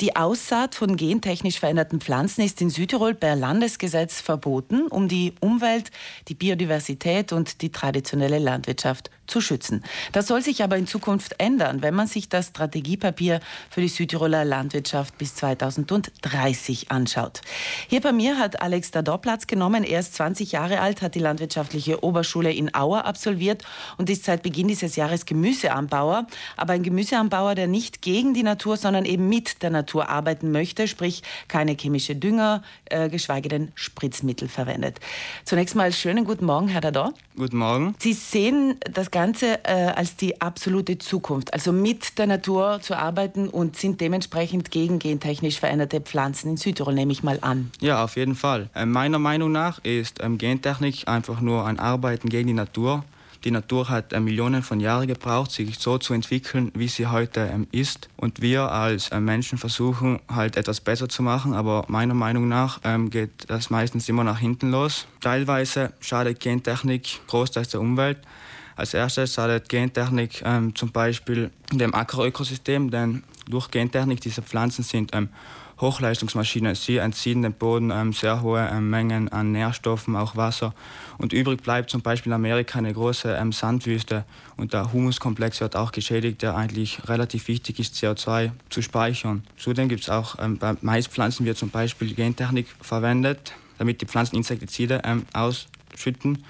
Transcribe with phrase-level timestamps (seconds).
[0.00, 5.90] Die Aussaat von gentechnisch veränderten Pflanzen ist in Südtirol per Landesgesetz verboten, um die Umwelt,
[6.28, 9.82] die Biodiversität und die traditionelle Landwirtschaft zu schützen.
[10.12, 13.40] Das soll sich aber in Zukunft ändern, wenn man sich das Strategiepapier
[13.70, 17.40] für die Südtiroler Landwirtschaft bis 2030 anschaut.
[17.88, 19.82] Hier bei mir hat Alex Dador Platz genommen.
[19.82, 23.64] Er ist 20 Jahre alt, hat die landwirtschaftliche Oberschule in Auer absolviert
[23.96, 26.28] und ist seit Beginn dieses Jahres Gemüseanbauer.
[26.56, 30.52] Aber ein Gemüseanbauer, der nicht gegen die Natur, sondern eben mit der Natur Natur arbeiten
[30.52, 35.00] möchte, sprich keine chemische Dünger, äh, geschweige denn Spritzmittel verwendet.
[35.44, 37.14] Zunächst mal schönen guten Morgen, Herr Dador.
[37.38, 37.94] Guten Morgen.
[37.98, 43.48] Sie sehen das Ganze äh, als die absolute Zukunft, also mit der Natur zu arbeiten
[43.48, 47.70] und sind dementsprechend gegen gentechnisch veränderte Pflanzen in Südtirol, nehme ich mal an.
[47.80, 48.68] Ja, auf jeden Fall.
[48.74, 53.04] Äh, meiner Meinung nach ist ähm, Gentechnik einfach nur ein Arbeiten gegen die Natur.
[53.44, 57.40] Die Natur hat äh, Millionen von Jahren gebraucht, sich so zu entwickeln, wie sie heute
[57.40, 58.08] ähm, ist.
[58.16, 62.80] Und wir als äh, Menschen versuchen halt etwas besser zu machen, aber meiner Meinung nach
[62.84, 65.06] ähm, geht das meistens immer nach hinten los.
[65.20, 68.18] Teilweise schadet Gentechnik großteils der Umwelt.
[68.74, 75.12] Als erstes schadet Gentechnik ähm, zum Beispiel dem Ackerökosystem, denn durch Gentechnik diese Pflanzen sind
[75.80, 76.74] Hochleistungsmaschinen.
[76.74, 80.74] Sie entziehen dem Boden ähm, sehr hohe ähm, Mengen an Nährstoffen, auch Wasser.
[81.18, 84.24] Und übrig bleibt zum Beispiel in Amerika eine große ähm, Sandwüste
[84.56, 89.44] und der Humuskomplex wird auch geschädigt, der eigentlich relativ wichtig ist, CO2 zu speichern.
[89.56, 94.36] Zudem gibt es auch ähm, bei Maispflanzen wird zum Beispiel Gentechnik verwendet, damit die Pflanzen
[94.36, 96.44] Insektizide ähm, ausschütten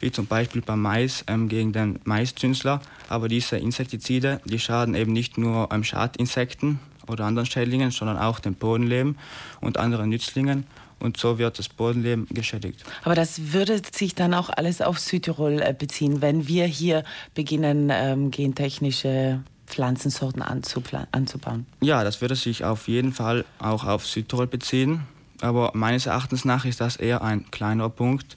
[0.00, 2.80] wie zum Beispiel beim Mais ähm, gegen den Maiszünsler.
[3.08, 8.40] Aber diese Insektizide, die schaden eben nicht nur ähm, Schadinsekten, oder anderen Schädlingen, sondern auch
[8.40, 9.16] dem Bodenleben
[9.60, 10.66] und anderen Nützlingen.
[10.98, 12.84] Und so wird das Bodenleben geschädigt.
[13.04, 17.88] Aber das würde sich dann auch alles auf Südtirol äh, beziehen, wenn wir hier beginnen,
[17.90, 21.66] ähm, gentechnische Pflanzensorten anzubauen?
[21.80, 25.02] Ja, das würde sich auf jeden Fall auch auf Südtirol beziehen.
[25.40, 28.36] Aber meines Erachtens nach ist das eher ein kleiner Punkt.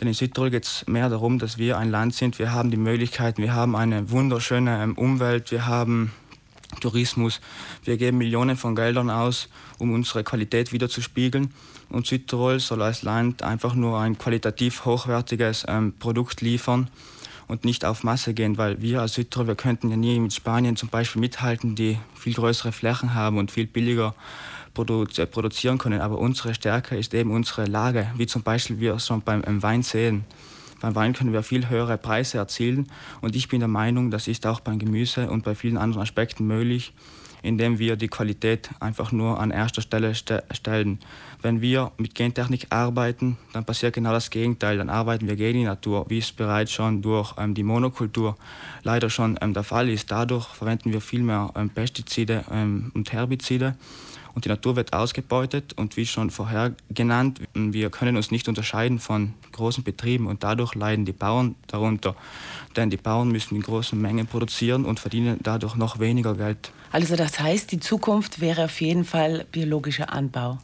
[0.00, 2.40] Denn in Südtirol geht es mehr darum, dass wir ein Land sind.
[2.40, 6.12] Wir haben die Möglichkeiten, wir haben eine wunderschöne ähm, Umwelt, wir haben
[6.84, 7.40] Tourismus.
[7.82, 11.54] Wir geben Millionen von Geldern aus, um unsere Qualität wieder zu spiegeln.
[11.88, 16.90] Und Südtirol soll als Land einfach nur ein qualitativ hochwertiges ähm, Produkt liefern
[17.48, 20.76] und nicht auf Masse gehen, weil wir als Südtirol, wir könnten ja nie mit Spanien
[20.76, 24.14] zum Beispiel mithalten, die viel größere Flächen haben und viel billiger
[24.74, 26.02] produ äh, produzieren können.
[26.02, 30.24] Aber unsere Stärke ist eben unsere Lage, wie zum Beispiel wir schon beim Wein sehen.
[30.84, 32.90] Beim Wein können wir viel höhere Preise erzielen
[33.22, 36.46] und ich bin der Meinung, das ist auch beim Gemüse und bei vielen anderen Aspekten
[36.46, 36.92] möglich,
[37.42, 40.98] indem wir die Qualität einfach nur an erster Stelle st stellen.
[41.40, 44.76] Wenn wir mit Gentechnik arbeiten, dann passiert genau das Gegenteil.
[44.76, 48.36] Dann arbeiten wir gegen die Natur, wie es bereits schon durch ähm, die Monokultur
[48.82, 50.10] leider schon ähm, der Fall ist.
[50.10, 53.74] Dadurch verwenden wir viel mehr ähm, Pestizide ähm, und Herbizide
[54.34, 58.98] und die Natur wird ausgebeutet und wie schon vorher genannt, wir können uns nicht unterscheiden
[58.98, 62.16] von großen Betrieben und dadurch leiden die Bauern darunter,
[62.76, 66.72] denn die Bauern müssen in großen Mengen produzieren und verdienen dadurch noch weniger Geld.
[66.92, 70.58] Also das heißt, die Zukunft wäre auf jeden Fall biologischer Anbau.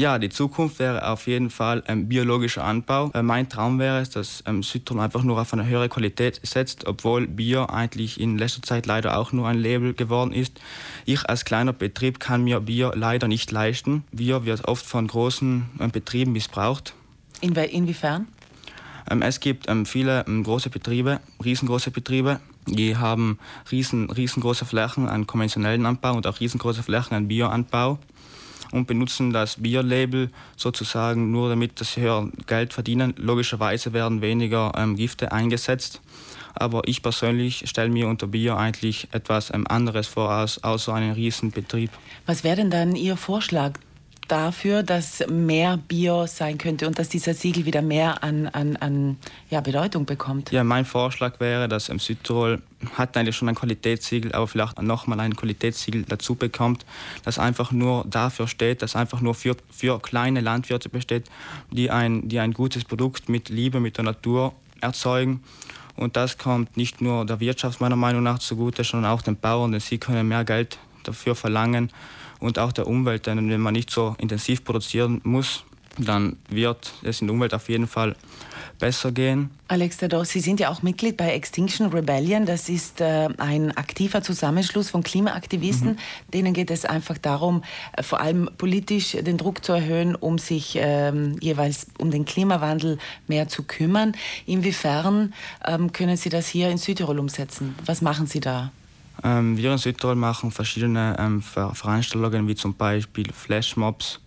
[0.00, 3.10] Ja, die Zukunft wäre auf jeden Fall ein biologischer Anbau.
[3.12, 6.86] Äh, mein Traum wäre es, dass ähm, Südtirol einfach nur auf eine höhere Qualität setzt,
[6.86, 10.58] obwohl Bier eigentlich in letzter Zeit leider auch nur ein Label geworden ist.
[11.04, 14.04] Ich als kleiner Betrieb kann mir Bier leider nicht leisten.
[14.10, 16.94] Bier wird oft von großen ähm, Betrieben missbraucht.
[17.42, 18.26] In, inwiefern?
[19.10, 23.38] Ähm, es gibt ähm, viele ähm, große Betriebe, riesengroße Betriebe, die haben
[23.70, 27.98] riesen, riesengroße Flächen an konventionellen Anbau und auch riesengroße Flächen an Bioanbau
[28.72, 33.14] und benutzen das Bierlabel sozusagen nur damit, dass sie höher Geld verdienen.
[33.16, 36.00] Logischerweise werden weniger ähm, Gifte eingesetzt.
[36.54, 41.12] Aber ich persönlich stelle mir unter Bier eigentlich etwas ähm, anderes vor als außer einen
[41.12, 41.90] Riesenbetrieb.
[42.26, 43.78] Was wäre denn dann Ihr Vorschlag?
[44.30, 49.16] Dafür, dass mehr Bio sein könnte und dass dieser Siegel wieder mehr an, an, an
[49.50, 50.52] ja, Bedeutung bekommt?
[50.52, 52.62] Ja, mein Vorschlag wäre, dass im Südtirol
[52.94, 56.86] hat eigentlich schon ein Qualitätssiegel, aber vielleicht nochmal ein Qualitätssiegel dazu bekommt,
[57.24, 61.24] das einfach nur dafür steht, das einfach nur für, für kleine Landwirte besteht,
[61.70, 65.42] die ein, die ein gutes Produkt mit Liebe, mit der Natur erzeugen.
[65.96, 69.72] Und das kommt nicht nur der Wirtschaft meiner Meinung nach zugute, sondern auch den Bauern,
[69.72, 71.90] denn sie können mehr Geld dafür verlangen
[72.40, 73.26] und auch der Umwelt.
[73.26, 75.64] Denn wenn man nicht so intensiv produzieren muss,
[75.98, 78.16] dann wird es in der Umwelt auf jeden Fall
[78.78, 79.50] besser gehen.
[79.68, 82.46] Alex Dador, Sie sind ja auch Mitglied bei Extinction Rebellion.
[82.46, 85.90] Das ist äh, ein aktiver Zusammenschluss von Klimaaktivisten.
[85.90, 85.96] Mhm.
[86.32, 90.76] Denen geht es einfach darum, äh, vor allem politisch den Druck zu erhöhen, um sich
[90.80, 92.98] ähm, jeweils um den Klimawandel
[93.28, 94.14] mehr zu kümmern.
[94.46, 95.34] Inwiefern
[95.64, 97.74] ähm, können Sie das hier in Südtirol umsetzen?
[97.84, 98.72] Was machen Sie da?
[99.22, 104.20] Ähm, wir in Südtirol machen verschiedene ähm, Ver Veranstaltungen, wie zum Beispiel Flashmobs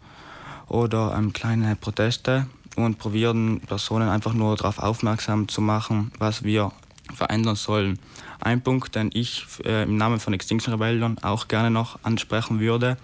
[0.68, 6.72] oder ähm, kleine Proteste und probieren Personen einfach nur darauf aufmerksam zu machen, was wir
[7.14, 8.00] verändern sollen.
[8.40, 12.98] Ein Punkt, den ich äh, im Namen von Extinction Rebellion auch gerne noch ansprechen würde,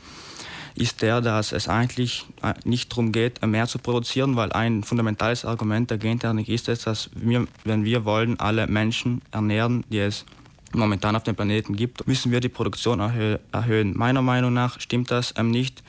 [0.76, 5.44] ist der, dass es eigentlich äh, nicht darum geht, mehr zu produzieren, weil ein fundamentales
[5.44, 10.26] Argument der Gentechnik ist es, dass wir, wenn wir wollen, alle Menschen ernähren, die es
[10.74, 13.98] momentan auf dem Planeten gibt, müssen wir die Produktion erhö erhöhen.
[13.98, 15.84] Meiner Meinung nach stimmt das ähm, nicht,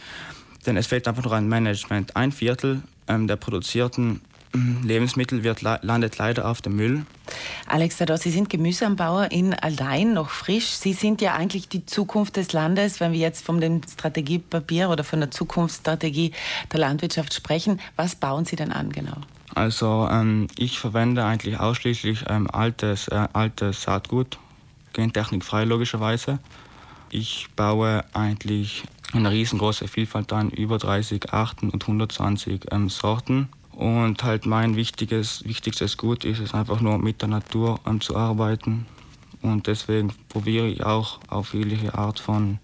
[0.67, 2.17] denn es fehlt einfach nur ein Management.
[2.17, 4.21] Ein Viertel ähm, der produzierten
[4.55, 7.05] ähm, Lebensmittel wird, landet leider auf dem Müll.
[7.67, 10.71] Alex Sador, Sie sind Gemüseanbauer in Aldein, noch frisch.
[10.71, 15.05] Sie sind ja eigentlich die Zukunft des Landes, wenn wir jetzt von dem Strategiepapier oder
[15.05, 16.33] von der Zukunftsstrategie
[16.73, 17.81] der Landwirtschaft sprechen.
[17.97, 19.17] Was bauen Sie denn an genau?
[19.55, 24.39] Also ähm, ich verwende eigentlich ausschließlich ähm, altes, äh, altes Saatgut,
[24.93, 26.39] Gentechnik frei logischerweise.
[27.11, 33.49] Ich baue eigentlich eine riesengroße Vielfalt an, über 30 Arten und 120 ähm, Sorten.
[33.73, 38.17] Und halt mein wichtiges, wichtigstes Gut ist es einfach nur mit der Natur ähm, zu
[38.17, 38.87] arbeiten.
[39.43, 42.59] Und deswegen probiere ich auch auf jegliche Art von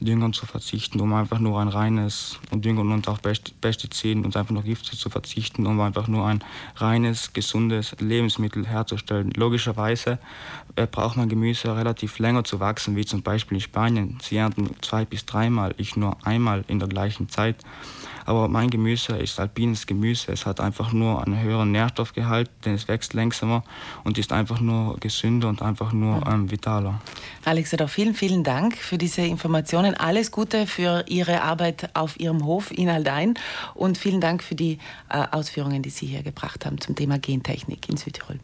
[0.00, 4.52] Düngern zu verzichten, um einfach nur ein reines und Düngern und auch Pestiziden und einfach
[4.52, 6.42] nur Gifte zu verzichten, um einfach nur ein
[6.76, 9.30] reines, gesundes Lebensmittel herzustellen.
[9.36, 10.18] Logischerweise
[10.76, 14.18] äh, braucht man Gemüse relativ länger zu wachsen, wie zum Beispiel in Spanien.
[14.22, 17.56] Sie ernten zwei bis dreimal, ich nur einmal in der gleichen Zeit.
[18.24, 20.32] Aber mein Gemüse ist alpines Gemüse.
[20.32, 23.64] Es hat einfach nur einen höheren Nährstoffgehalt, denn es wächst langsamer
[24.04, 27.00] und ist einfach nur gesünder und einfach nur ähm, vitaler.
[27.44, 29.94] Alex, auch vielen, vielen Dank für diese Informationen.
[29.94, 33.34] Alles Gute für Ihre Arbeit auf Ihrem Hof in Aldein
[33.74, 34.78] und vielen Dank für die
[35.08, 38.38] äh, Ausführungen, die Sie hier gebracht haben zum Thema Gentechnik in Südtirol.